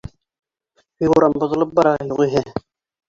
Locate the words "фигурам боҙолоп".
1.03-1.77